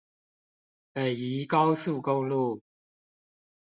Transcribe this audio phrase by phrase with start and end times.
[0.95, 2.59] 北宜高速公路